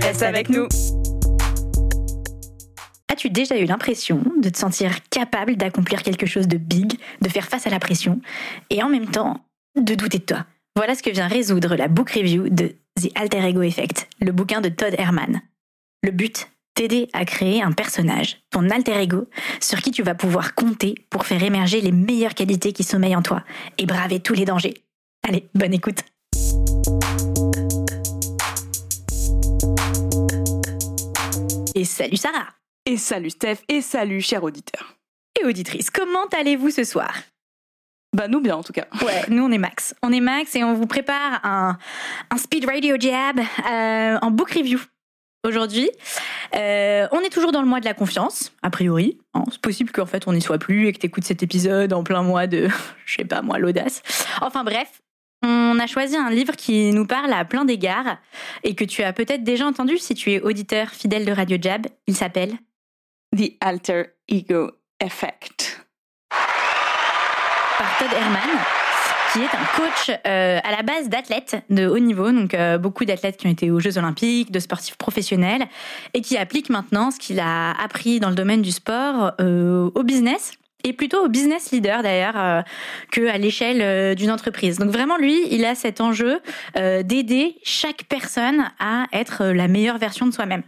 [0.00, 0.66] reste avec nous.
[3.08, 7.46] As-tu déjà eu l'impression de te sentir capable d'accomplir quelque chose de big, de faire
[7.46, 8.20] face à la pression,
[8.70, 9.44] et en même temps
[9.80, 10.46] de douter de toi?
[10.76, 14.60] Voilà ce que vient résoudre la book review de The Alter Ego Effect, le bouquin
[14.60, 15.40] de Todd Herman.
[16.02, 19.28] Le but T'aider à créer un personnage, ton alter ego,
[19.60, 23.22] sur qui tu vas pouvoir compter pour faire émerger les meilleures qualités qui sommeillent en
[23.22, 23.42] toi
[23.76, 24.74] et braver tous les dangers.
[25.28, 26.04] Allez, bonne écoute
[31.80, 32.48] Et salut Sarah
[32.84, 34.98] Et salut Steph et salut cher auditeur.
[35.40, 37.10] Et auditrice, comment allez-vous ce soir?
[38.14, 38.84] Bah nous bien en tout cas.
[39.02, 39.94] Ouais, nous on est Max.
[40.02, 41.78] On est Max et on vous prépare un,
[42.28, 44.78] un speed radio jab euh, en book review.
[45.42, 45.88] Aujourd'hui,
[46.54, 49.16] euh, on est toujours dans le mois de la confiance, a priori.
[49.32, 51.94] Hein, c'est possible qu'en fait on n'y soit plus et que tu écoutes cet épisode
[51.94, 52.68] en plein mois de,
[53.06, 54.02] je sais pas moi, l'audace.
[54.42, 55.00] Enfin bref,
[55.42, 58.18] on a choisi un livre qui nous parle à plein d'égards
[58.64, 61.86] et que tu as peut-être déjà entendu si tu es auditeur fidèle de Radio Jab.
[62.06, 62.54] Il s'appelle
[63.36, 65.86] The Alter Ego Effect.
[67.78, 68.58] Par Todd Herman,
[69.32, 73.04] qui est un coach euh, à la base d'athlètes de haut niveau, donc euh, beaucoup
[73.04, 75.66] d'athlètes qui ont été aux Jeux Olympiques, de sportifs professionnels,
[76.12, 80.02] et qui applique maintenant ce qu'il a appris dans le domaine du sport euh, au
[80.02, 80.52] business
[80.84, 82.62] et plutôt au business leader d'ailleurs euh,
[83.10, 84.78] que à l'échelle euh, d'une entreprise.
[84.78, 86.40] Donc vraiment lui, il a cet enjeu
[86.76, 90.62] euh, d'aider chaque personne à être la meilleure version de soi-même.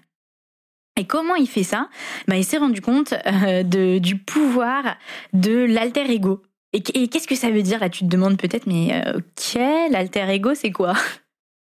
[1.00, 1.88] Et comment il fait ça?
[2.28, 4.96] Ben, Il s'est rendu compte de, du pouvoir
[5.32, 6.42] de l'alter ego.
[6.74, 7.80] Et, qu'est-ce que ça veut dire?
[7.80, 9.02] Là Tu te demandes peut-être, mais
[9.36, 10.94] quel alter ego, c'est quoi?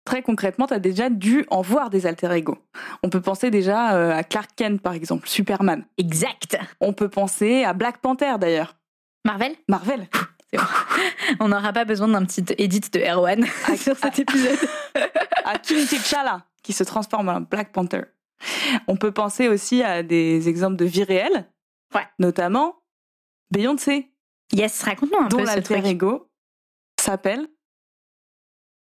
[0.08, 2.58] Très concrètement, tu as déjà dû en voir des alter ego.
[3.04, 5.84] On peut penser déjà euh, à Clark Kent, par exemple, Superman.
[5.98, 6.58] Exact.
[6.80, 8.78] On peut penser à Black Panther, d'ailleurs.
[9.26, 9.54] Marvel?
[9.68, 10.08] Marvel.
[10.54, 10.64] Bon.
[11.42, 13.46] On n'aura pas besoin d'un petit edit de Erwan
[13.76, 14.58] sur cet épisode.
[15.44, 18.04] à King T'Challa, qui se transforme en Black Panther.
[18.88, 21.50] On peut penser aussi à des exemples de vie réelle.
[21.94, 22.08] Ouais.
[22.18, 22.78] Notamment
[23.52, 24.10] Beyoncé.
[24.54, 25.86] Yes, raconte-nous un dont peu ce truc.
[25.86, 26.30] ego
[26.98, 27.50] s'appelle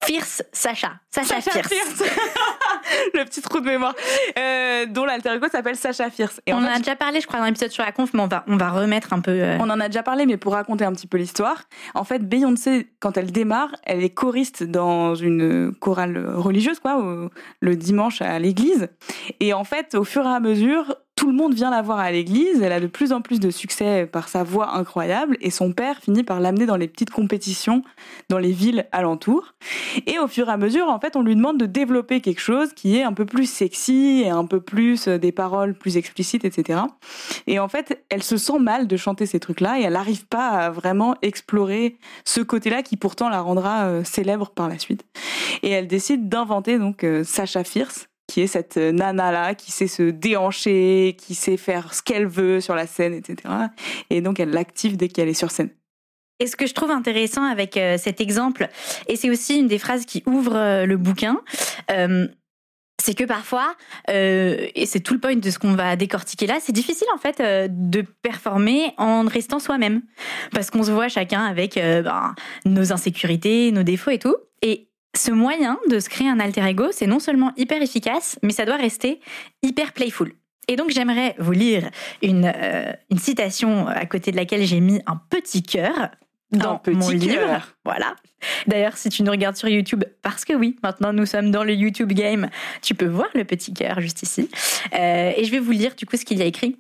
[0.06, 0.94] Fierce Sacha.
[1.12, 1.68] Sacha, Sacha Fierce.
[1.74, 2.04] Fierce.
[3.14, 3.94] le petit trou de mémoire.
[4.38, 6.40] Euh, dont l'alter ego s'appelle Sacha Fierce.
[6.46, 8.28] Et on en a déjà parlé, je crois, dans l'épisode sur la conf, mais on
[8.28, 9.32] va, on va remettre un peu.
[9.32, 12.20] euh, On en a déjà parlé, mais pour raconter un petit peu l'histoire, en fait,
[12.28, 17.30] Beyoncé, quand elle démarre, elle est choriste dans une chorale religieuse, quoi, au-
[17.60, 18.88] le dimanche à l'église.
[19.40, 22.12] Et en fait, au fur et à mesure, tout le monde vient la voir à
[22.12, 22.62] l'église.
[22.62, 25.38] Elle a de plus en plus de succès par sa voix incroyable.
[25.40, 27.84] Et son père finit par l'amener dans les petites compétitions
[28.30, 29.54] dans les villes alentours.
[30.08, 32.74] Et au fur et à mesure, en fait, on lui demande de développer quelque chose
[32.74, 36.44] qui est un peu plus sexy et un peu plus euh, des paroles plus explicites,
[36.44, 36.82] etc.
[37.48, 40.50] Et en fait, elle se sent mal de chanter ces trucs-là et elle n'arrive pas
[40.50, 45.06] à vraiment explorer ce côté-là qui pourtant la rendra euh, célèbre par la suite.
[45.64, 49.88] Et elle décide d'inventer donc euh, Sacha Fierce, qui est cette euh, nana-là qui sait
[49.88, 53.54] se déhancher, qui sait faire ce qu'elle veut sur la scène, etc.
[54.10, 55.70] Et donc elle l'active dès qu'elle est sur scène.
[56.40, 58.68] Et ce que je trouve intéressant avec euh, cet exemple,
[59.08, 61.42] et c'est aussi une des phrases qui ouvre euh, le bouquin,
[63.02, 63.76] c'est que parfois,
[64.08, 67.40] et c'est tout le point de ce qu'on va décortiquer là, c'est difficile en fait
[67.70, 70.02] de performer en restant soi-même.
[70.52, 72.34] Parce qu'on se voit chacun avec ben,
[72.66, 74.36] nos insécurités, nos défauts et tout.
[74.64, 74.88] Et
[75.18, 78.66] ce moyen de se créer un alter ego, c'est non seulement hyper efficace, mais ça
[78.66, 79.20] doit rester
[79.64, 80.34] hyper playful.
[80.68, 81.90] Et donc j'aimerais vous lire
[82.22, 86.12] une, euh, une citation à côté de laquelle j'ai mis un petit cœur
[86.52, 87.36] dans petit mon livre.
[87.36, 87.76] cœur.
[87.84, 88.16] Voilà.
[88.68, 91.74] D'ailleurs, si tu nous regardes sur YouTube, parce que oui, maintenant nous sommes dans le
[91.74, 92.50] YouTube game,
[92.82, 94.50] tu peux voir le petit cœur juste ici.
[94.94, 96.78] Euh, et je vais vous lire du coup ce qu'il y a écrit.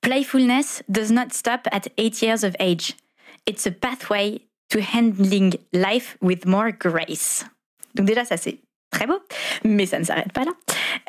[0.00, 2.94] Playfulness does not stop at eight years of age.
[3.46, 7.44] It's a pathway to handling life with more grace.
[7.94, 9.18] Donc déjà, ça c'est très beau,
[9.64, 10.52] mais ça ne s'arrête pas là.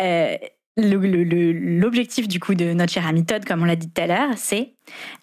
[0.02, 0.38] Euh,
[0.78, 4.34] L'objectif du coup de notre cher ami Todd, comme on l'a dit tout à l'heure,
[4.36, 4.74] c'est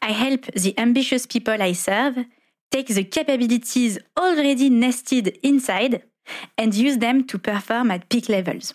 [0.03, 2.25] I help the ambitious people I serve
[2.71, 6.01] take the capabilities already nested inside
[6.59, 8.75] and use them to perform at peak levels.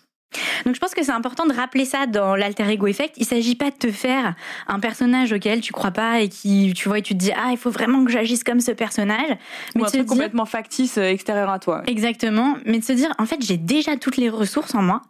[0.66, 3.14] Donc je pense que c'est important de rappeler ça dans l'alter ego effect.
[3.18, 4.36] Il s'agit pas de te faire
[4.68, 7.50] un personnage auquel tu crois pas et qui tu vois et tu te dis ah
[7.52, 9.32] il faut vraiment que j'agisse comme ce personnage.
[9.76, 11.84] Ou Mais un truc dire complètement factice euh, extérieur à toi.
[11.88, 15.02] exactement, mais de se dire en fait j'ai déjà toutes les ressources en moi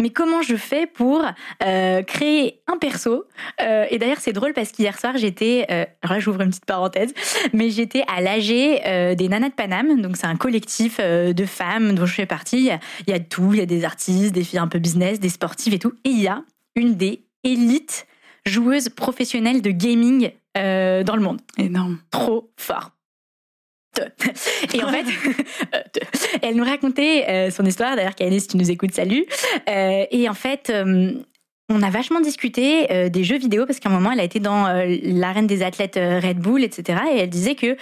[0.00, 1.24] mais comment je fais pour
[1.62, 3.24] euh, créer un perso
[3.60, 6.64] euh, Et d'ailleurs, c'est drôle parce qu'hier soir, j'étais, euh, alors là, j'ouvre une petite
[6.64, 7.12] parenthèse,
[7.52, 12.06] mais j'étais à l'AG des Nanas de Paname, donc c'est un collectif de femmes dont
[12.06, 12.70] je fais partie.
[13.06, 15.28] Il y a tout, il y a des artistes, des filles un peu business, des
[15.28, 16.42] sportives et tout, et il y a
[16.76, 18.06] une des élites
[18.46, 21.40] joueuses professionnelles de gaming dans le monde.
[21.58, 21.98] Énorme.
[22.10, 22.93] Trop fort.
[24.72, 25.04] Et en fait,
[26.42, 27.96] elle nous racontait euh, son histoire.
[27.96, 29.24] D'ailleurs, Kaelis, si tu nous écoutes, salut.
[29.68, 31.12] Euh, et en fait, euh,
[31.70, 34.66] on a vachement discuté des jeux vidéo parce qu'à un moment, elle a été dans
[35.02, 36.98] l'arène des athlètes Red Bull, etc.
[37.10, 37.78] Et elle disait que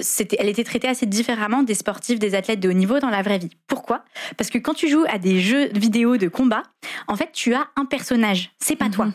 [0.00, 3.22] c'était, elle était traitée assez différemment des sportifs, des athlètes de haut niveau dans la
[3.22, 3.50] vraie vie.
[3.68, 4.04] Pourquoi?
[4.36, 6.64] Parce que quand tu joues à des jeux vidéo de combat,
[7.06, 8.50] en fait, tu as un personnage.
[8.58, 9.06] C'est pas toi.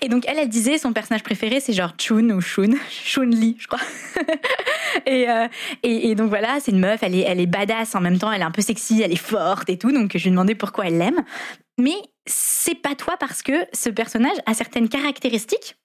[0.00, 3.56] Et donc elle, elle disait son personnage préféré c'est genre Chun ou Shun, Chun Li,
[3.58, 3.80] je crois.
[5.06, 5.48] Euh,
[5.82, 8.44] et, donc voilà, c'est une meuf, elle est, elle badass en même temps, elle est
[8.44, 9.92] un peu sexy, elle est forte et tout.
[9.92, 11.22] Donc je lui ai demandé pourquoi elle l'aime.
[11.78, 11.94] Mais
[12.26, 15.76] c'est pas toi parce que ce personnage a certaines caractéristiques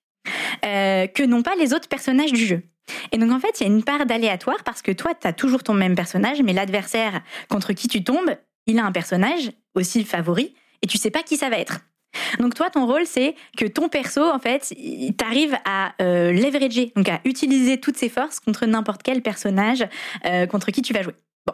[0.66, 2.64] euh, que n'ont pas les autres personnages du jeu.
[3.12, 5.34] Et donc en fait, il y a une part d'aléatoire parce que toi, tu as
[5.34, 8.36] toujours ton même personnage, mais l'adversaire contre qui tu tombes,
[8.68, 11.80] il a un personnage aussi favori et tu sais pas qui ça va être.
[12.40, 14.74] Donc toi, ton rôle, c'est que ton perso, en fait,
[15.18, 19.86] t'arrives à euh, leverager, donc à utiliser toutes ses forces contre n'importe quel personnage
[20.26, 21.14] euh, contre qui tu vas jouer.
[21.46, 21.54] Bon,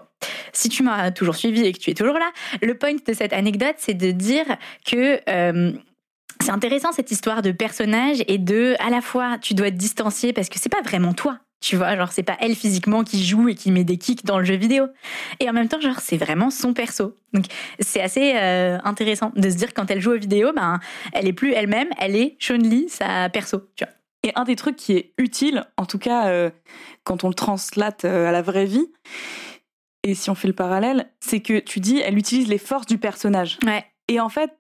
[0.54, 3.34] si tu m'as toujours suivi et que tu es toujours là, le point de cette
[3.34, 4.46] anecdote, c'est de dire
[4.86, 5.72] que euh,
[6.42, 10.34] c'est intéressant cette histoire de personnage et de à la fois tu dois te distancier
[10.34, 11.40] parce que c'est pas vraiment toi.
[11.62, 14.40] Tu vois, genre c'est pas elle physiquement qui joue et qui met des kicks dans
[14.40, 14.88] le jeu vidéo.
[15.42, 17.18] Et en même temps, genre c'est vraiment son perso.
[17.34, 17.46] Donc
[17.80, 20.80] c'est assez euh, intéressant de se dire quand elle joue aux vidéos, ben
[21.12, 23.62] elle est plus elle-même, elle est Chun-Li, sa perso.
[23.76, 23.94] Tu vois.
[24.24, 26.50] Et un des trucs qui est utile, en tout cas euh,
[27.04, 28.88] quand on le translate euh, à la vraie vie,
[30.04, 32.98] et si on fait le parallèle, c'est que tu dis elle utilise les forces du
[32.98, 33.60] personnage.
[33.66, 33.86] Ouais.
[34.08, 34.52] Et en fait,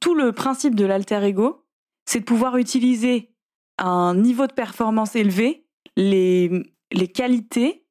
[0.00, 1.64] tout le principe de l'alter ego,
[2.06, 3.30] c'est de pouvoir utiliser
[3.76, 5.67] un niveau de performance élevé
[5.98, 6.50] les,
[6.92, 7.84] les qualités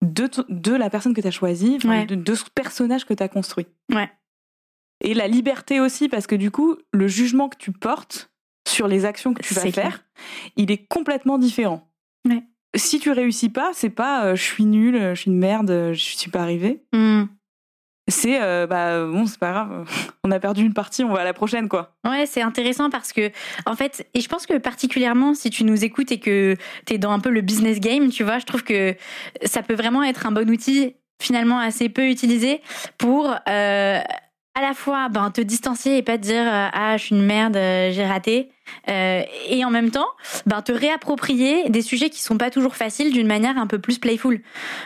[0.00, 3.66] de, de la personne que tu as choisie, de, ce personnage que tu as construit.
[3.92, 4.10] Ouais.
[5.02, 8.30] Et la liberté aussi, parce que du coup, le jugement que tu portes
[8.66, 10.04] sur les actions que tu vas faire,
[10.56, 11.92] il est complètement différent.
[12.26, 12.42] Ouais.
[12.74, 16.16] Si tu réussis pas, c'est pas euh, je suis nul, je suis une merde, je
[16.16, 16.84] suis pas arrivé.
[16.94, 17.24] Mmh
[18.08, 19.88] c'est euh, bah bon c'est pas grave.
[20.24, 21.94] On a perdu une partie on va à la prochaine quoi.
[22.04, 23.30] Ouais c'est intéressant parce que
[23.64, 26.56] en fait et je pense que particulièrement si tu nous écoutes et que
[26.86, 28.94] tu es dans un peu le business game tu vois je trouve que
[29.44, 32.60] ça peut vraiment être un bon outil finalement assez peu utilisé
[32.98, 37.04] pour euh, à la fois ben, te distancier et pas te dire euh, ah je
[37.04, 38.50] suis une merde j'ai raté
[38.88, 40.08] euh, et en même temps
[40.46, 43.98] ben, te réapproprier des sujets qui sont pas toujours faciles d'une manière un peu plus
[43.98, 44.40] playful.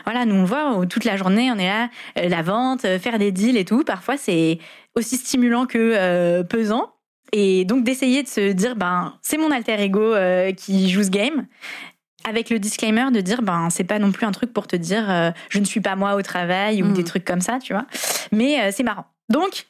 [0.04, 3.56] Voilà nous on voit toute la journée on est là la vente faire des deals
[3.56, 3.84] et tout.
[3.84, 4.58] Parfois c'est
[4.94, 6.92] aussi stimulant que pesant.
[7.32, 10.14] Et donc d'essayer de se dire ben c'est mon alter ego
[10.56, 11.46] qui joue ce game.
[12.28, 15.32] Avec le disclaimer de dire ben c'est pas non plus un truc pour te dire
[15.48, 16.92] je ne suis pas moi au travail ou mm.
[16.94, 17.86] des trucs comme ça tu vois.
[18.32, 19.06] Mais c'est marrant.
[19.30, 19.66] Donc,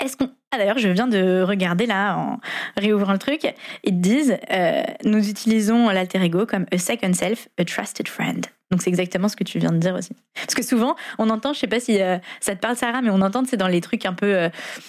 [0.00, 0.30] est-ce qu'on...
[0.50, 2.40] Ah d'ailleurs, je viens de regarder là, en
[2.76, 3.46] réouvrant le truc,
[3.84, 8.46] ils disent euh, Nous utilisons l'alter ego comme a second self, a trusted friend.
[8.70, 10.14] Donc c'est exactement ce que tu viens de dire aussi.
[10.34, 13.10] Parce que souvent, on entend, je sais pas si euh, ça te parle Sarah, mais
[13.10, 14.48] on entend c'est dans les trucs un peu euh,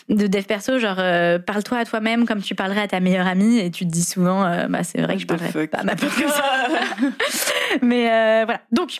[0.09, 0.97] de dev perso, genre
[1.45, 4.67] parle-toi à toi-même comme tu parlerais à ta meilleure amie, et tu te dis souvent,
[4.67, 6.67] bah c'est vrai que je parlerais pas à ma ça.
[7.81, 8.61] mais voilà.
[8.71, 8.99] Donc,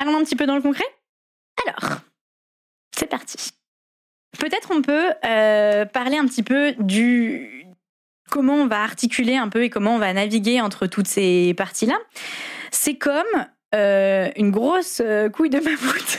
[0.00, 0.84] allons un petit peu dans le concret.
[1.66, 1.98] Alors,
[2.96, 3.52] c'est parti.
[4.38, 7.66] Peut-être on peut euh, parler un petit peu du
[8.30, 11.98] comment on va articuler un peu et comment on va naviguer entre toutes ces parties-là.
[12.70, 13.26] C'est comme
[13.74, 16.18] euh, une grosse euh, couille de mammouth.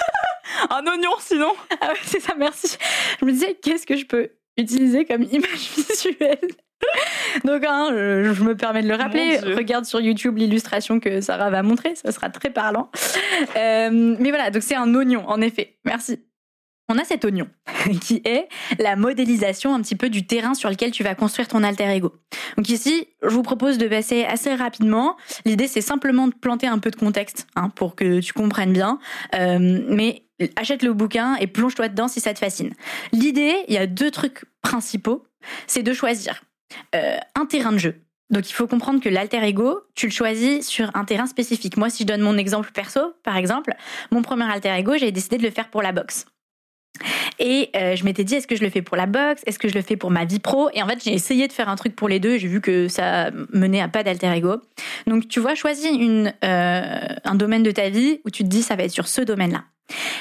[0.70, 1.52] un oignon sinon.
[1.80, 2.76] Ah ouais, c'est ça, merci.
[3.20, 6.38] Je me disais, qu'est-ce que je peux utiliser comme image visuelle?
[7.44, 9.38] Donc, hein, je, me permets de le rappeler.
[9.38, 12.90] Regarde sur YouTube l'illustration que Sarah va montrer, ça sera très parlant.
[13.54, 15.78] mais voilà, donc c'est un oignon, en effet.
[15.84, 16.20] Merci
[16.88, 17.48] on a cet oignon
[18.00, 18.48] qui est
[18.78, 22.12] la modélisation un petit peu du terrain sur lequel tu vas construire ton alter ego.
[22.56, 25.16] Donc ici, je vous propose de passer assez rapidement.
[25.44, 28.98] L'idée, c'est simplement de planter un peu de contexte hein, pour que tu comprennes bien.
[29.34, 30.24] Euh, mais
[30.56, 32.72] achète le bouquin et plonge-toi dedans si ça te fascine.
[33.12, 35.24] L'idée, il y a deux trucs principaux.
[35.66, 36.42] C'est de choisir
[36.94, 38.00] euh, un terrain de jeu.
[38.30, 41.76] Donc il faut comprendre que l'alter ego, tu le choisis sur un terrain spécifique.
[41.76, 43.74] Moi, si je donne mon exemple perso, par exemple,
[44.10, 46.26] mon premier alter ego, j'ai décidé de le faire pour la boxe.
[47.38, 49.42] Et euh, je m'étais dit, est-ce que je le fais pour la boxe?
[49.46, 50.70] Est-ce que je le fais pour ma vie pro?
[50.72, 52.38] Et en fait, j'ai essayé de faire un truc pour les deux.
[52.38, 54.56] J'ai vu que ça menait à pas d'alter ego.
[55.06, 58.76] Donc, tu vois, choisis euh, un domaine de ta vie où tu te dis, ça
[58.76, 59.64] va être sur ce domaine-là.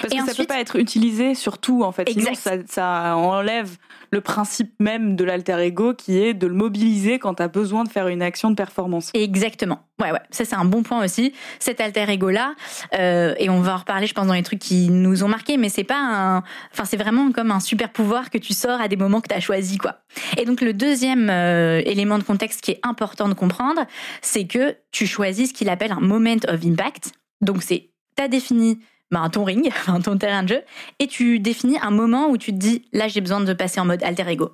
[0.02, 2.10] Parce Et que ça ensuite- peut pas être utilisé sur tout, en fait.
[2.10, 3.78] Sinon, ça, ça enlève
[4.12, 7.84] le principe même de l'alter ego qui est de le mobiliser quand tu as besoin
[7.84, 9.10] de faire une action de performance.
[9.14, 9.80] Exactement.
[10.02, 10.20] Ouais, ouais.
[10.30, 11.34] Ça, c'est un bon point aussi.
[11.60, 12.54] Cet alter ego-là,
[12.96, 15.58] euh, et on va en reparler, je pense, dans les trucs qui nous ont marqués,
[15.58, 16.38] mais c'est pas un.
[16.74, 19.36] Enfin, c'est vraiment comme un super pouvoir que tu sors à des moments que tu
[19.36, 20.00] as choisi, quoi.
[20.38, 23.82] Et donc, le deuxième euh, élément de contexte qui est important de comprendre,
[24.22, 27.14] c'est que tu choisis ce qu'il appelle un moment of impact.
[27.42, 27.90] Donc, c'est.
[28.18, 28.80] Tu as défini
[29.14, 29.72] ben, ton ring,
[30.04, 30.62] ton terrain de jeu,
[31.00, 33.86] et tu définis un moment où tu te dis, là, j'ai besoin de passer en
[33.86, 34.52] mode alter ego.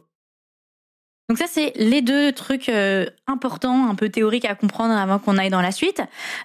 [1.29, 5.37] Donc ça, c'est les deux trucs euh, importants, un peu théoriques à comprendre avant qu'on
[5.37, 6.01] aille dans la suite.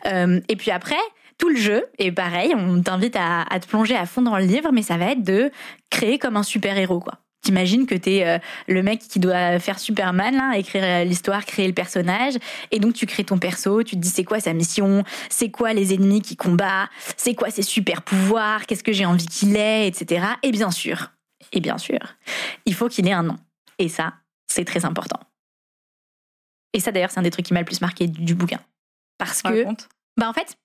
[0.07, 1.01] Euh, et puis après,
[1.39, 4.45] tout le jeu, et pareil, on t'invite à, à te plonger à fond dans le
[4.45, 5.51] livre, mais ça va être de
[5.91, 7.24] créer comme un super-héros, quoi.
[7.45, 11.67] T'imagines que t'es euh, le mec qui doit faire Superman, là, écrire euh, l'histoire, créer
[11.67, 12.35] le personnage,
[12.71, 15.75] et donc tu crées ton perso, tu te dis c'est quoi sa mission, c'est quoi
[15.75, 19.87] les ennemis qu'il combat, c'est quoi ses super pouvoirs, qu'est-ce que j'ai envie qu'il ait,
[19.87, 20.25] etc.
[20.43, 21.13] Et bien sûr,
[21.53, 21.99] et bien sûr,
[22.65, 23.37] il faut qu'il ait un nom.
[23.79, 24.15] Et ça,
[24.47, 25.21] c'est très important.
[26.73, 28.61] Et ça, d'ailleurs, c'est un des trucs qui m'a le plus marqué du, du bouquin.
[29.19, 29.65] Parce que,
[30.17, 30.57] bah en fait,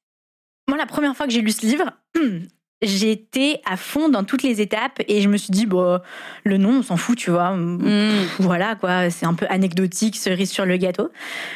[0.69, 1.91] moi, la première fois que j'ai lu ce livre,
[2.81, 6.00] j'étais à fond dans toutes les étapes et je me suis dit, bon,
[6.43, 7.51] le nom, on s'en fout, tu vois.
[7.51, 8.27] Mm.
[8.39, 11.09] Voilà, quoi, c'est un peu anecdotique, cerise sur le gâteau.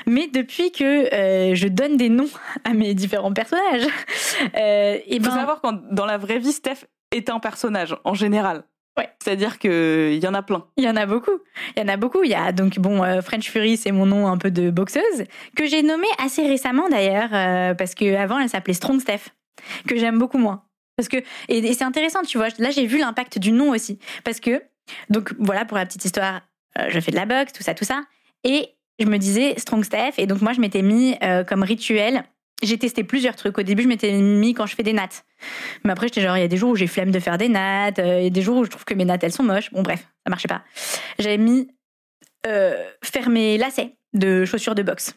[0.06, 2.30] Mais depuis que euh, je donne des noms
[2.64, 3.88] à mes différents personnages,
[4.56, 7.96] euh, et Il faut ben, savoir quand dans la vraie vie, Steph est un personnage
[8.04, 8.64] en général.
[8.98, 9.10] Ouais.
[9.24, 10.66] C'est-à-dire qu'il y en a plein.
[10.78, 11.40] Il y en a beaucoup.
[11.76, 12.24] Il y en a beaucoup.
[12.24, 15.24] Il y a donc bon euh, French Fury, c'est mon nom un peu de boxeuse
[15.56, 19.30] que j'ai nommé assez récemment d'ailleurs euh, parce que avant elle s'appelait Strong Steph
[19.88, 20.64] que j'aime beaucoup moins.
[20.96, 21.18] Parce que
[21.50, 22.50] et, c'est intéressant, tu vois.
[22.60, 24.62] Là j'ai vu l'impact du nom aussi parce que
[25.10, 26.42] donc voilà pour la petite histoire,
[26.80, 28.02] euh, je fais de la boxe, tout ça, tout ça,
[28.44, 28.70] et
[29.00, 32.24] je me disais Strong Steph et donc moi je m'étais mis euh, comme rituel.
[32.62, 33.58] J'ai testé plusieurs trucs.
[33.58, 35.26] Au début, je m'étais mis quand je fais des nattes.
[35.84, 37.50] Mais après, j'étais genre, il y a des jours où j'ai flemme de faire des
[37.50, 39.44] nattes, euh, il y a des jours où je trouve que mes nattes, elles sont
[39.44, 39.70] moches.
[39.74, 40.64] Bon, bref, ça marchait pas.
[41.20, 41.68] J'avais mis
[42.46, 45.14] faire mes lacets de chaussures de boxe.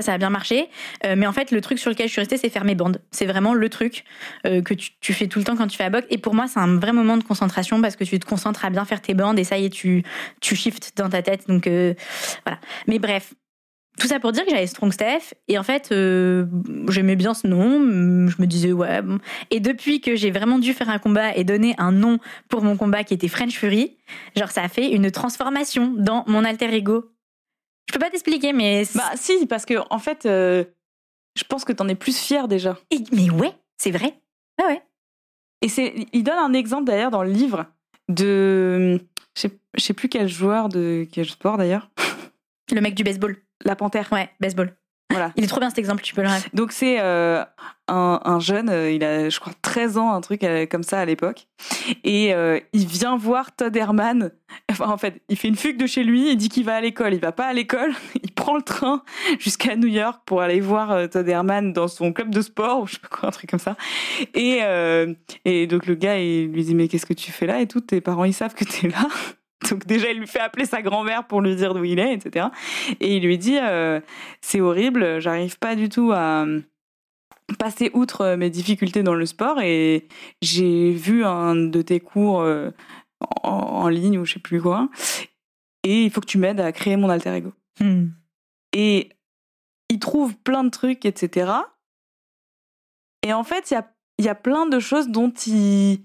[0.00, 0.68] Ça, a bien marché.
[1.04, 3.00] Euh, mais en fait, le truc sur lequel je suis restée, c'est faire mes bandes.
[3.10, 4.04] C'est vraiment le truc
[4.46, 6.06] euh, que tu, fais tout le temps quand tu fais la boxe.
[6.10, 8.70] Et pour moi, c'est un vrai moment de concentration parce que tu te concentres à
[8.70, 10.04] bien faire tes bandes et ça y est, tu,
[10.40, 11.48] tu shifts dans ta tête.
[11.48, 11.94] Donc, euh,
[12.44, 12.58] voilà.
[12.86, 13.34] Mais bref.
[13.98, 15.92] Tout ça pour dire que j'avais Strong Steph et en fait
[16.88, 17.80] j'aimais bien ce nom,
[18.28, 19.00] je me disais ouais.
[19.50, 22.76] Et depuis que j'ai vraiment dû faire un combat et donner un nom pour mon
[22.76, 23.96] combat qui était French Fury,
[24.36, 27.10] genre ça a fait une transformation dans mon alter ego.
[27.88, 30.64] Je peux pas t'expliquer mais Bah si, parce que en fait, euh,
[31.36, 32.76] je pense que t'en es plus fier déjà.
[32.90, 34.20] Et- mais ouais, c'est vrai.
[34.60, 34.82] Ouais ouais.
[35.62, 37.66] Et c'est, il donne un exemple d'ailleurs dans le livre
[38.08, 39.00] de,
[39.34, 41.90] je sais, je sais plus quel joueur de quel sport d'ailleurs,
[42.72, 43.36] Le mec du baseball.
[43.64, 44.08] la panthère.
[44.12, 44.76] Ouais, baseball.
[45.10, 45.32] Voilà.
[45.36, 46.44] Il est trop bien cet exemple, tu peux le rêver.
[46.52, 47.42] Donc c'est euh,
[47.88, 51.00] un, un jeune, euh, il a je crois 13 ans, un truc euh, comme ça
[51.00, 51.46] à l'époque,
[52.04, 54.32] et euh, il vient voir Todd Herman.
[54.70, 56.80] Enfin en fait, il fait une fugue de chez lui, il dit qu'il va à
[56.80, 59.02] l'école, il va pas à l'école, il prend le train
[59.38, 62.86] jusqu'à New York pour aller voir euh, Todd Herman dans son club de sport ou
[62.86, 63.76] je sais pas quoi, un truc comme ça.
[64.34, 65.14] Et euh,
[65.46, 67.60] et donc le gars il lui dit mais qu'est-ce que tu fais là?
[67.60, 69.08] et tout, tes parents ils savent que t'es là.
[69.70, 72.46] Donc déjà, il lui fait appeler sa grand-mère pour lui dire d'où il est, etc.
[73.00, 74.00] Et il lui dit, euh,
[74.40, 76.60] c'est horrible, j'arrive pas du tout à euh,
[77.58, 80.06] passer outre euh, mes difficultés dans le sport et
[80.42, 82.46] j'ai vu un de tes cours
[83.42, 84.88] en, en ligne ou je sais plus quoi
[85.88, 87.52] et il faut que tu m'aides à créer mon alter ego.
[87.80, 88.08] Hmm.
[88.72, 89.10] Et
[89.88, 91.50] il trouve plein de trucs, etc.
[93.22, 96.00] Et en fait, il y a, il y a plein de choses dont il,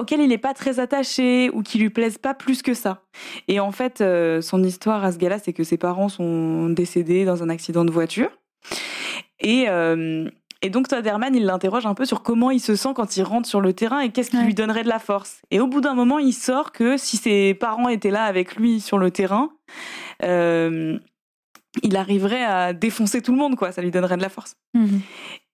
[0.00, 3.02] auxquelles il n'est pas très attaché ou qui lui plaisent pas plus que ça.
[3.48, 7.24] Et en fait, euh, son histoire à ce gars-là, c'est que ses parents sont décédés
[7.24, 8.30] dans un accident de voiture.
[9.40, 10.28] Et, euh,
[10.62, 13.22] et donc Todd Herman, il l'interroge un peu sur comment il se sent quand il
[13.22, 14.44] rentre sur le terrain et qu'est-ce qui Ouais.
[14.44, 15.42] lui donnerait de la force.
[15.50, 18.80] Et au bout d'un moment, il sort que si ses parents étaient là avec lui
[18.80, 19.50] sur le terrain,
[20.22, 20.98] euh,
[21.82, 23.72] il arriverait à défoncer tout le monde, quoi.
[23.72, 24.54] Ça lui donnerait de la force.
[24.74, 25.00] Mhm.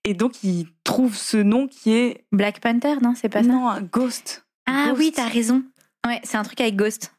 [0.05, 3.69] Et donc, il trouve ce nom qui est Black Panther, non C'est pas ça non,
[3.91, 4.99] Ghost, Ah Ghost.
[4.99, 5.63] oui, t'as raison.
[6.07, 7.13] Ouais, c'est un truc avec Ghost.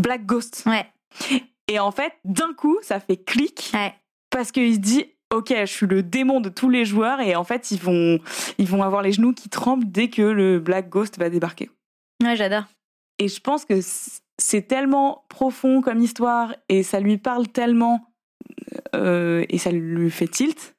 [0.00, 0.64] Black Ghost.
[0.66, 0.86] Ouais,
[1.68, 3.94] Et en fait, d'un coup, ça fait clic ouais.
[4.30, 5.06] parce qu'il se dit.
[5.34, 8.18] Ok, je suis le démon de tous les joueurs et en fait ils vont
[8.58, 11.70] ils vont avoir les genoux qui tremblent dès que le Black Ghost va débarquer.
[12.22, 12.64] Ouais, j'adore.
[13.18, 13.80] Et je pense que
[14.36, 18.12] c'est tellement profond comme histoire et ça lui parle tellement
[18.94, 20.74] euh, et ça lui fait tilt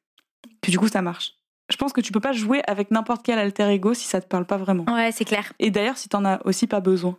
[0.63, 1.33] que du coup ça marche.
[1.69, 4.27] Je pense que tu peux pas jouer avec n'importe quel alter ego si ça te
[4.27, 4.85] parle pas vraiment.
[4.93, 5.53] Ouais, c'est clair.
[5.59, 7.17] Et d'ailleurs si t'en as aussi pas besoin.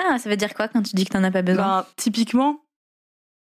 [0.00, 1.80] Ah, ça veut dire quoi quand tu dis que t'en as pas besoin?
[1.82, 2.60] Ben, typiquement,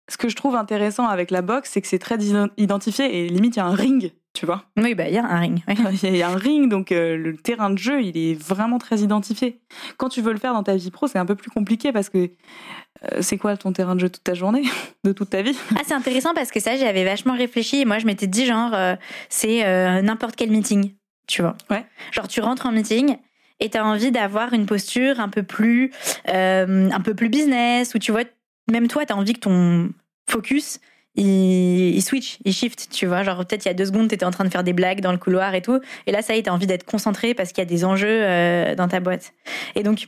[0.09, 3.29] ce que je trouve intéressant avec la boxe, c'est que c'est très ident- identifié et
[3.29, 4.65] limite il y a un ring tu vois.
[4.77, 5.63] Oui, bah il y a un ring.
[5.67, 5.75] ouais.
[6.03, 8.99] Il y a un ring, donc euh, le terrain de jeu, il est vraiment très
[8.99, 9.59] identifié.
[9.97, 12.09] Quand tu veux le faire dans ta vie pro, c'est un peu plus compliqué parce
[12.09, 14.63] que euh, c'est quoi ton terrain de jeu toute ta journée,
[15.03, 15.57] de toute ta vie?
[15.75, 18.73] Ah, c'est intéressant parce que ça, j'avais vachement réfléchi et moi, je m'étais dit, genre,
[18.73, 18.95] euh,
[19.29, 19.63] c'est
[20.03, 20.93] n'importe quel meeting,
[21.27, 21.55] tu vois.
[21.71, 21.85] Ouais.
[22.11, 23.17] Genre, tu rentres en meeting
[23.59, 25.91] et tu as envie d'avoir une posture un peu plus,
[26.29, 28.23] euh, un peu plus business ou tu vois,
[28.69, 29.89] même toi, tu as envie que ton
[30.29, 30.79] focus.
[31.15, 33.23] Il, il switch, il shift, tu vois.
[33.23, 35.01] Genre, peut-être il y a deux secondes, tu étais en train de faire des blagues
[35.01, 35.79] dans le couloir et tout.
[36.07, 37.85] Et là, ça y est, tu as envie d'être concentré parce qu'il y a des
[37.85, 39.33] enjeux euh, dans ta boîte.
[39.75, 40.07] Et donc,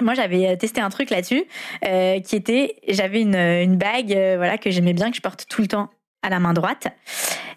[0.00, 1.44] moi, j'avais testé un truc là-dessus
[1.86, 5.46] euh, qui était, j'avais une, une bague, euh, voilà, que j'aimais bien, que je porte
[5.48, 5.90] tout le temps
[6.22, 6.88] à la main droite.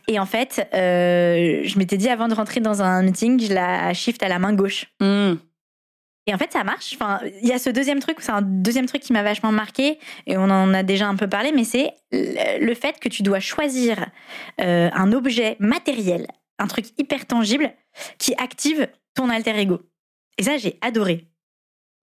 [0.08, 3.94] Et en fait, euh, je m'étais dit avant de rentrer dans un meeting, je la
[3.94, 4.88] shift à la main gauche.
[6.28, 6.96] Et en fait, ça marche.
[7.00, 10.00] Enfin, il y a ce deuxième truc, c'est un deuxième truc qui m'a vachement marqué,
[10.26, 13.40] et on en a déjà un peu parlé, mais c'est le fait que tu dois
[13.40, 14.06] choisir
[14.62, 16.26] euh, un objet matériel,
[16.58, 17.72] un truc hyper tangible,
[18.18, 19.82] qui active ton alter ego.
[20.38, 21.28] Et ça, j'ai adoré.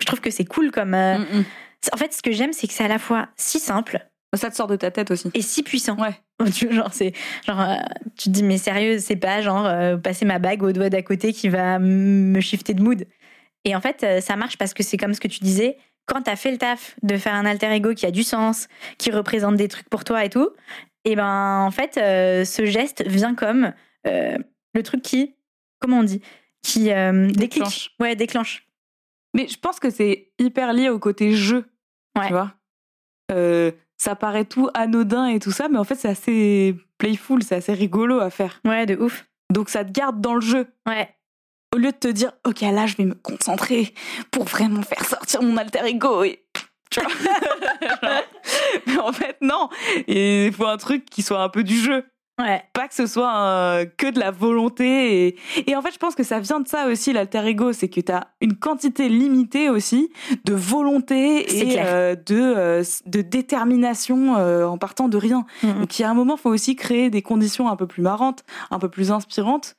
[0.00, 0.94] Je trouve que c'est cool comme.
[0.94, 1.44] euh, Mm, mm.
[1.92, 3.98] En fait, ce que j'aime, c'est que c'est à la fois si simple
[4.36, 5.30] Ça te sort de ta tête aussi.
[5.34, 5.96] et si puissant.
[6.00, 6.14] Ouais.
[6.70, 7.12] Genre, c'est,
[7.46, 7.74] genre, euh,
[8.16, 11.02] tu te dis, mais sérieux, c'est pas genre euh, passer ma bague au doigt d'à
[11.02, 13.04] côté qui va me shifter de mood.
[13.64, 15.76] Et en fait, euh, ça marche parce que c'est comme ce que tu disais,
[16.06, 19.10] quand t'as fait le taf de faire un alter ego qui a du sens, qui
[19.10, 20.50] représente des trucs pour toi et tout,
[21.04, 23.72] et ben en fait, euh, ce geste vient comme
[24.06, 24.38] euh,
[24.74, 25.34] le truc qui,
[25.80, 26.22] comment on dit,
[26.62, 27.54] qui euh, déclic.
[27.54, 27.90] Déclenche.
[28.00, 28.66] Ouais, déclenche.
[29.34, 31.66] Mais je pense que c'est hyper lié au côté jeu.
[32.16, 32.26] Ouais.
[32.26, 32.54] Tu vois
[33.96, 37.72] Ça paraît tout anodin et tout ça, mais en fait, c'est assez playful, c'est assez
[37.72, 38.60] rigolo à faire.
[38.64, 39.26] Ouais, de ouf.
[39.50, 40.66] Donc ça te garde dans le jeu.
[40.86, 41.08] Ouais.
[41.74, 43.94] Au lieu de te dire, ok, là, je vais me concentrer
[44.30, 46.22] pour vraiment faire sortir mon alter ego.
[46.24, 46.44] Et...
[46.90, 47.10] Tu vois
[48.86, 49.70] Mais en fait, non.
[50.06, 52.04] Il faut un truc qui soit un peu du jeu.
[52.38, 52.62] Ouais.
[52.74, 55.28] Pas que ce soit euh, que de la volonté.
[55.28, 55.36] Et...
[55.66, 57.72] et en fait, je pense que ça vient de ça aussi, l'alter ego.
[57.72, 60.10] C'est que tu as une quantité limitée aussi
[60.44, 65.46] de volonté et euh, de, euh, de détermination euh, en partant de rien.
[65.62, 65.80] Mhm.
[65.80, 68.02] Donc, il y a un moment, il faut aussi créer des conditions un peu plus
[68.02, 69.76] marrantes, un peu plus inspirantes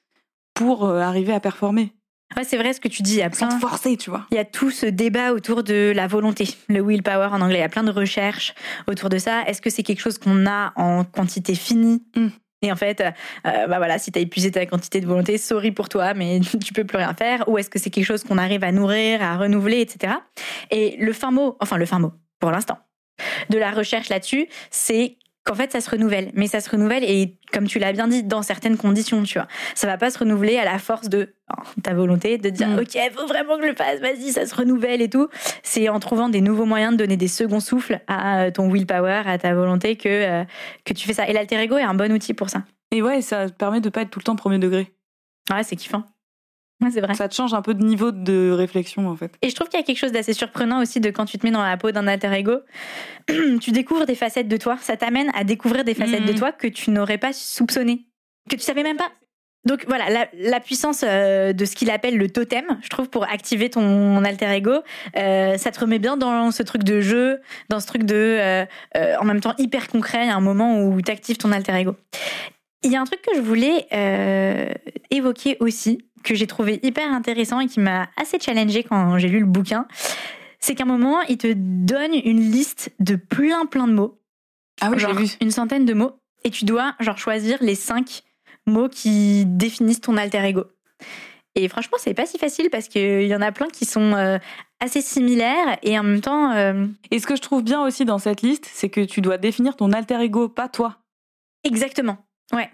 [0.54, 1.94] pour euh, arriver à performer.
[2.36, 3.14] Ouais, c'est vrai ce que tu dis.
[3.14, 4.26] Il y a Sans plein, te forcer, tu vois.
[4.32, 7.58] Il y a tout ce débat autour de la volonté, le willpower en anglais.
[7.58, 8.56] Il y a plein de recherches
[8.88, 9.44] autour de ça.
[9.44, 12.30] Est-ce que c'est quelque chose qu'on a en quantité finie Mm.
[12.64, 15.90] Et en fait, euh, bah voilà, si t'as épuisé ta quantité de volonté, sorry pour
[15.90, 17.48] toi, mais tu peux plus rien faire.
[17.50, 20.14] Ou est-ce que c'est quelque chose qu'on arrive à nourrir, à renouveler, etc.
[20.72, 22.78] Et le fin mot, enfin le fin mot, pour l'instant,
[23.50, 26.32] de la recherche là-dessus, c'est qu'en fait ça se renouvelle.
[26.34, 29.48] Mais ça se renouvelle et comme tu l'as bien dit, dans certaines conditions, tu vois.
[29.76, 32.80] Ça va pas se renouveler à la force de oh, ta volonté de dire Mm.
[32.80, 35.28] ok, faut vraiment que je le fasse, vas-y, ça se renouvelle et tout.
[35.62, 39.24] C'est en trouvant des nouveaux moyens de donner des seconds souffles à euh, ton willpower,
[39.26, 40.44] à ta volonté que euh,
[40.86, 41.28] que tu fais ça.
[41.28, 42.64] Et l'alter ego est un bon outil pour ça.
[42.92, 44.92] Et ouais, ça permet de pas être tout le temps premier degré.
[45.52, 46.04] Ouais, c'est kiffant.
[46.84, 47.14] Ouais, c'est vrai.
[47.14, 49.34] Ça te change un peu de niveau de réflexion, en fait.
[49.42, 51.46] Et je trouve qu'il y a quelque chose d'assez surprenant aussi de quand tu te
[51.46, 52.60] mets dans la peau d'un alter ego.
[53.62, 54.78] tu découvres des facettes de toi.
[54.82, 58.06] Ça t'amène à découvrir des facettes de toi que tu n'aurais pas soupçonnées,
[58.50, 59.12] que tu savais même pas.
[59.66, 63.24] Donc voilà, la, la puissance euh, de ce qu'il appelle le totem, je trouve, pour
[63.24, 64.82] activer ton alter ego,
[65.16, 68.66] euh, ça te remet bien dans ce truc de jeu, dans ce truc de, euh,
[68.94, 71.76] en même temps hyper concret, il y a un moment où tu actives ton alter
[71.76, 71.96] ego.
[72.84, 73.88] Il y a un truc que je voulais
[75.10, 79.40] évoquer aussi, que j'ai trouvé hyper intéressant et qui m'a assez challengé quand j'ai lu
[79.40, 79.88] le bouquin,
[80.60, 84.20] c'est qu'à un moment, il te donne une liste de plein plein de mots,
[84.82, 85.28] Ah oui, j'ai vu.
[85.42, 88.24] une centaine de mots, et tu dois genre choisir les cinq
[88.66, 90.64] mots qui définissent ton alter ego.
[91.56, 94.40] Et franchement, c'est pas si facile parce qu'il y en a plein qui sont euh,
[94.80, 98.18] assez similaires et en même temps, euh, Et ce que je trouve bien aussi dans
[98.18, 100.98] cette liste, c'est que tu dois définir ton alter ego, pas toi.
[101.64, 102.18] exactement.
[102.54, 102.72] Ouais.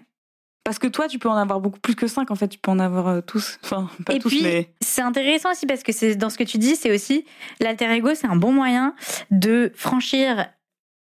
[0.70, 2.46] Parce que toi, tu peux en avoir beaucoup plus que 5, en fait.
[2.46, 3.58] Tu peux en avoir euh, tous.
[3.64, 4.72] Enfin, pas Et tous, puis, mais.
[4.80, 7.24] C'est intéressant aussi parce que c'est dans ce que tu dis, c'est aussi
[7.58, 8.94] l'alter ego, c'est un bon moyen
[9.32, 10.46] de franchir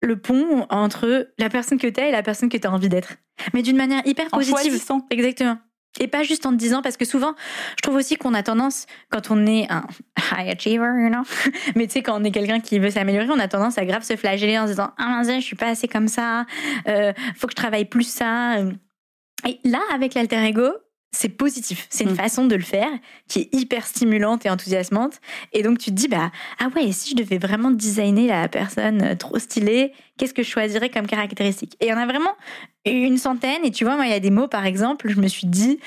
[0.01, 3.15] le pont entre la personne que t'es et la personne que t'as envie d'être.
[3.53, 4.61] Mais d'une manière hyper En positive.
[4.61, 5.05] choisissant.
[5.09, 5.57] Exactement.
[5.99, 7.35] Et pas juste en te disant, parce que souvent,
[7.71, 9.85] je trouve aussi qu'on a tendance, quand on est un
[10.31, 11.23] high achiever, you know,
[11.75, 14.03] mais tu sais, quand on est quelqu'un qui veut s'améliorer, on a tendance à grave
[14.03, 16.45] se flageller en se disant, ah mince, je suis pas assez comme ça,
[16.87, 18.55] euh, faut que je travaille plus ça.
[19.47, 20.69] Et là, avec l'alter ego,
[21.13, 21.87] c'est positif.
[21.89, 22.15] C'est une Mm.
[22.15, 22.87] façon de le faire
[23.27, 25.19] qui est hyper stimulante et enthousiasmante.
[25.51, 29.01] Et donc, tu te dis, bah, ah ouais, si je devais vraiment designer la personne
[29.01, 31.75] euh, trop stylée, qu'est-ce que je choisirais comme caractéristique?
[31.81, 32.31] Et il y en a vraiment
[32.85, 33.65] une centaine.
[33.65, 35.79] Et tu vois, moi, il y a des mots, par exemple, je me suis dit,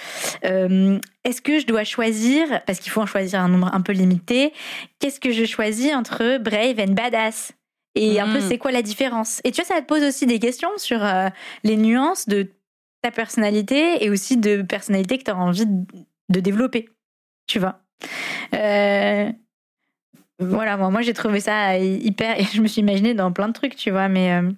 [0.45, 3.93] euh, est-ce que je dois choisir, parce qu'il faut en choisir un nombre un peu
[3.93, 4.53] limité,
[4.99, 7.53] qu'est-ce que je choisis entre brave and badass?
[7.95, 8.49] Et un peu, Mm.
[8.49, 9.41] c'est quoi la différence?
[9.45, 11.29] Et tu vois, ça te pose aussi des questions sur euh,
[11.63, 12.49] les nuances de
[13.05, 16.89] ta personnalité et aussi de personnalité que tu as envie de développer.
[17.47, 17.83] Tu vois.
[18.55, 19.31] Euh,
[20.39, 22.41] voilà, moi, moi j'ai trouvé ça hyper.
[22.41, 24.33] Et je me suis imaginée dans plein de trucs, tu vois, mais.
[24.33, 24.51] Euh,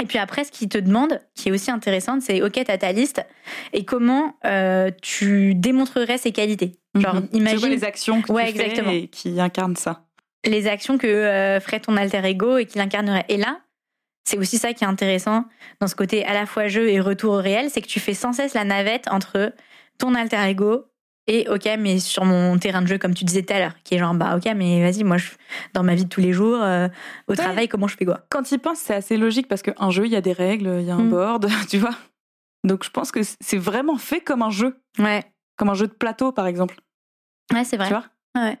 [0.00, 2.78] et puis après, ce qui te demande, qui est aussi intéressant, c'est OK, tu as
[2.78, 3.26] ta liste,
[3.72, 7.28] et comment euh, tu démontrerais ces qualités Genre, mhm.
[7.32, 7.68] imagine.
[7.68, 10.06] les actions que tu fais et qui incarnent ça.
[10.44, 13.24] Les actions que euh, ferait ton alter ego et qui l'incarnerait.
[13.28, 13.58] Et là,
[14.24, 15.44] c'est aussi ça qui est intéressant
[15.80, 18.14] dans ce côté à la fois jeu et retour au réel, c'est que tu fais
[18.14, 19.52] sans cesse la navette entre
[19.98, 20.84] ton alter ego
[21.26, 23.94] et ok, mais sur mon terrain de jeu, comme tu disais tout à l'heure, qui
[23.94, 25.30] est genre, bah ok, mais vas-y, moi, je,
[25.74, 26.88] dans ma vie de tous les jours, euh,
[27.28, 28.26] au travail, comment je fais quoi?
[28.30, 30.86] Quand il pense, c'est assez logique parce qu'un jeu, il y a des règles, il
[30.86, 31.10] y a un mm.
[31.10, 31.94] board, tu vois.
[32.64, 34.82] Donc je pense que c'est vraiment fait comme un jeu.
[34.98, 35.24] Ouais.
[35.56, 36.80] Comme un jeu de plateau, par exemple.
[37.52, 37.86] Ouais, c'est vrai.
[37.86, 38.04] Tu vois?
[38.36, 38.58] Ouais.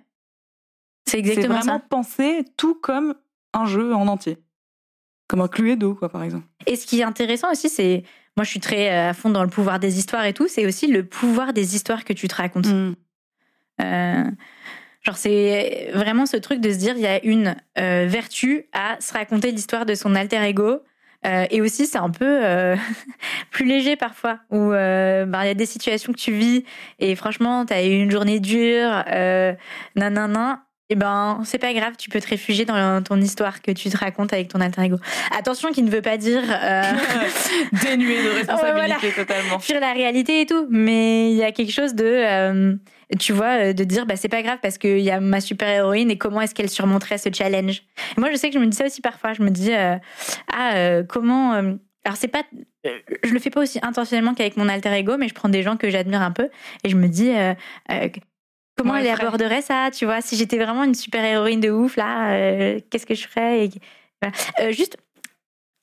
[1.08, 1.84] C'est exactement vraiment ça.
[1.88, 3.14] pensé tout comme
[3.52, 4.38] un jeu en entier.
[5.30, 6.44] Comme un Cluedo, quoi, par exemple.
[6.66, 8.02] Et ce qui est intéressant aussi, c'est
[8.36, 10.48] moi, je suis très euh, à fond dans le pouvoir des histoires et tout.
[10.48, 12.66] C'est aussi le pouvoir des histoires que tu te racontes.
[12.66, 12.94] Mm.
[13.80, 14.24] Euh,
[15.02, 18.96] genre, c'est vraiment ce truc de se dire, il y a une euh, vertu à
[18.98, 20.80] se raconter l'histoire de son alter ego.
[21.22, 22.40] et aussi, c'est un peu
[23.52, 26.64] plus léger parfois, où ben, il y a des situations que tu vis
[26.98, 29.04] et franchement, tu as eu une journée dure,
[29.94, 33.88] nanana, eh ben, c'est pas grave, tu peux te réfugier dans ton histoire que tu
[33.90, 34.96] te racontes avec ton alter ego.
[35.30, 36.82] Attention, qui ne veut pas dire euh...
[37.84, 39.60] dénué de responsabilité totalement.
[39.60, 42.74] Fuir la réalité et tout, mais il y a quelque chose de, euh,
[43.20, 45.68] tu vois, euh, de dire, bah c'est pas grave parce qu'il y a ma super
[45.68, 47.84] héroïne et comment est-ce qu'elle surmonterait ce challenge?
[48.16, 49.32] moi, je sais que je me dis ça aussi parfois.
[49.32, 49.94] Je me dis, euh,
[50.52, 51.52] ah, comment.
[51.52, 52.42] alors c'est pas,
[52.84, 55.76] je le fais pas aussi intentionnellement qu'avec mon alter ego, mais je prends des gens
[55.76, 56.48] que j'admire un peu
[56.82, 57.30] et je me dis
[58.82, 60.20] Comment elle aborderait ça, tu vois?
[60.20, 63.68] Si j'étais vraiment une super héroïne de ouf, là, euh, qu'est-ce que je ferais?
[64.24, 64.96] Euh, Juste,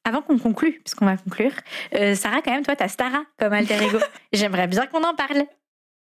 [0.04, 1.52] avant qu'on conclue, puisqu'on va conclure,
[1.96, 4.00] euh, Sarah, quand même, toi, t'as Stara comme alter ego.
[4.34, 5.46] J'aimerais bien qu'on en parle.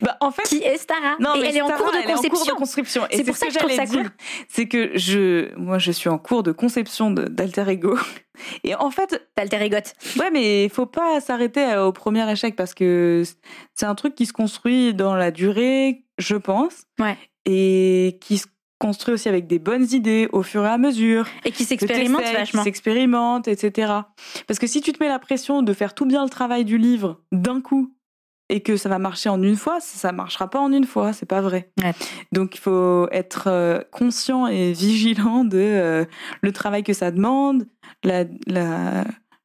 [0.00, 1.16] Bah, en fait, qui est Stara?
[1.20, 3.06] Non, Et elle est en cours de conception.
[3.10, 4.10] c'est pour ça que, je trouve ça cool.
[4.48, 7.96] C'est que je, moi, je suis en cours de conception d'alter ego.
[8.64, 9.76] Et en fait, d'alter ego.
[10.18, 13.22] Ouais, mais il faut pas s'arrêter au premier échec parce que
[13.74, 16.82] c'est un truc qui se construit dans la durée, je pense.
[16.98, 17.16] Ouais.
[17.46, 18.46] Et qui se
[18.80, 21.26] construit aussi avec des bonnes idées au fur et à mesure.
[21.44, 22.60] Et qui s'expérimente vachement.
[22.60, 23.92] Qui s'expérimente, etc.
[24.46, 26.76] Parce que si tu te mets la pression de faire tout bien le travail du
[26.76, 27.94] livre d'un coup
[28.48, 31.26] et que ça va marcher en une fois, ça marchera pas en une fois, c'est
[31.26, 31.70] pas vrai.
[32.32, 36.04] Donc il faut être euh, conscient et vigilant de euh,
[36.42, 37.66] le travail que ça demande,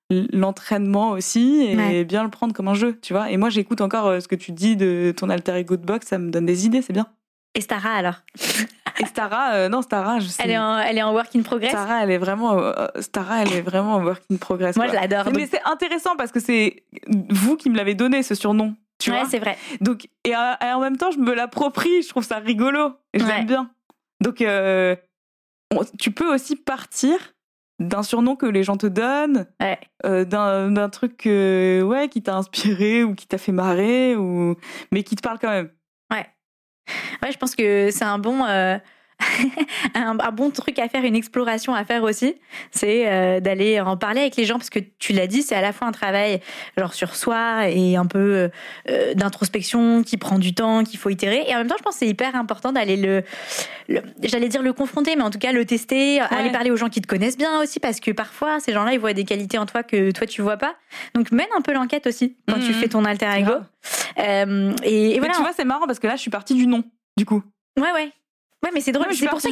[0.09, 3.31] l'entraînement aussi et bien le prendre comme un jeu, tu vois.
[3.31, 6.07] Et moi j'écoute encore euh, ce que tu dis de ton alter ego de box,
[6.07, 7.07] ça me donne des idées, c'est bien.
[7.55, 8.21] Et Stara alors?
[9.01, 10.43] Et Stara, non Stara, je sais.
[10.43, 11.71] Elle est en, elle est en work in progress?
[11.71, 14.75] Stara, elle est vraiment, Stara, elle est vraiment en work in progress.
[14.75, 15.31] Moi, je l'adore.
[15.33, 16.83] Mais c'est intéressant parce que c'est
[17.29, 18.75] vous qui me l'avez donné ce surnom.
[18.99, 19.57] Tu ouais, c'est vrai.
[19.81, 23.71] Donc, et, en même temps, je me l'approprie, je trouve ça rigolo, je l'aime bien.
[24.21, 24.95] Donc, euh,
[25.97, 27.17] tu peux aussi partir
[27.79, 29.47] d'un surnom que les gens te donnent,
[30.05, 34.55] euh, d'un truc ouais, qui t'a inspiré ou qui t'a fait marrer, ou...
[34.91, 35.71] mais qui te parle quand même.
[36.11, 36.27] Ouais.
[37.23, 38.43] Ouais, je pense que c'est un bon.
[39.95, 42.35] Un, bon truc à faire, une exploration à faire aussi,
[42.71, 45.61] c'est euh, d'aller en parler avec les gens parce que tu l'as dit, c'est à
[45.61, 46.39] la fois un travail
[46.77, 48.49] genre sur soi et un peu euh,
[48.89, 51.45] euh, d'introspection qui prend du temps, qu'il faut itérer.
[51.47, 53.23] Et en même temps, je pense que c'est hyper important d'aller le,
[54.23, 57.01] j'allais dire le confronter, mais en tout cas le tester, aller parler aux gens qui
[57.01, 59.83] te connaissent bien aussi parce que parfois ces gens-là ils voient des qualités en toi
[59.83, 60.75] que toi tu vois pas.
[61.15, 62.73] Donc mène un peu l'enquête aussi quand tu mmh.
[62.73, 63.53] fais ton alter ego.
[64.17, 65.33] et, et voilà.
[65.33, 66.83] tu vois, c'est marrant parce que là, je suis partie du nom,
[67.17, 67.43] du coup.
[67.77, 68.11] Ouais, ouais.
[68.63, 69.07] Ouais, mais c'est drôle.
[69.13, 69.49] c'est pour ça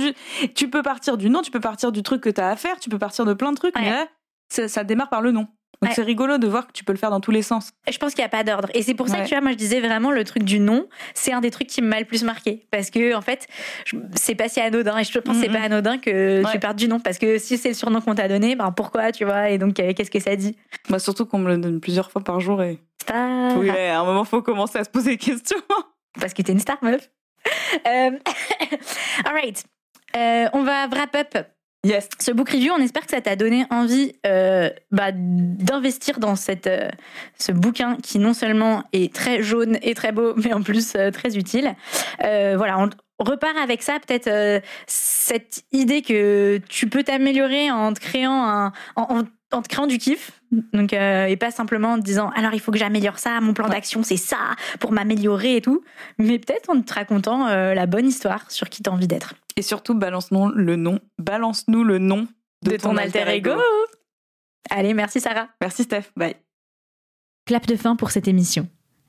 [0.56, 2.80] Tu peux partir du nom, tu peux partir du truc que tu as à faire,
[2.80, 4.08] tu peux partir de plein de trucs, mais là,
[4.50, 5.48] ça, démarre par le nom.
[5.84, 7.72] Donc c'est rigolo de voir que tu peux le faire dans tous les sens.
[7.88, 8.67] Je pense qu'il n'y a pas d'ordre.
[8.74, 10.88] Et c'est pour ça que tu vois, moi je disais vraiment le truc du nom,
[11.13, 12.67] c'est un des trucs qui m'a le plus marqué.
[12.72, 13.48] Parce que en fait,
[14.15, 14.98] c'est pas si anodin.
[14.98, 17.00] Et je pense que c'est pas anodin que tu partes du nom.
[17.00, 19.52] Parce que si c'est le surnom qu'on t'a donné, ben pourquoi, tu vois?
[19.52, 20.58] Et donc euh, qu'est-ce que ça dit?
[20.89, 22.63] Bah, Surtout qu'on me le donne plusieurs fois par jour.
[22.63, 22.80] Et...
[23.58, 25.58] Oui, à un moment, faut commencer à se poser des questions.
[26.20, 27.08] Parce que t'es une star, meuf.
[27.88, 28.12] Euh,
[29.26, 29.64] all right.
[30.16, 31.46] Euh, on va wrap up
[31.84, 32.10] Yes.
[32.20, 36.70] Ce book review, on espère que ça t'a donné envie euh, bah, d'investir dans cette,
[37.38, 41.38] ce bouquin qui non seulement est très jaune et très beau, mais en plus très
[41.38, 41.76] utile.
[42.20, 48.44] voilà, on repart avec ça, peut-être cette idée que tu peux t'améliorer en te créant
[48.44, 50.32] un, en, en te créant du kiff,
[50.74, 53.54] donc euh, et pas simplement en te disant alors il faut que j'améliore ça, mon
[53.54, 55.84] plan d'action c'est ça pour m'améliorer et tout,
[56.18, 59.36] mais peut-être en te racontant euh, la bonne histoire sur qui t'as envie d'être.
[59.56, 62.28] Et surtout balance-nous le nom, balance-nous le nom
[62.64, 63.52] de, ton, alter ego.
[64.70, 65.48] Allez, merci Sarah.
[65.62, 66.12] Merci Steph.
[66.16, 66.36] Bye.
[67.46, 68.68] Clap de fin pour cette émission.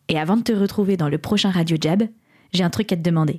[0.08, 2.04] Et avant de te retrouver dans le prochain Radio Jab,
[2.52, 3.38] j'ai un truc à te demander.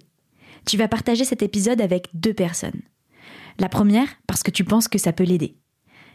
[0.65, 2.81] Tu vas partager cet épisode avec deux personnes.
[3.57, 5.55] La première, parce que tu penses que ça peut l'aider.